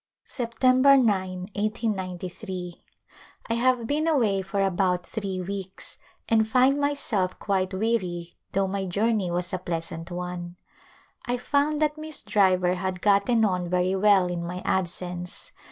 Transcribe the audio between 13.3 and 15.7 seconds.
on very well in my absence.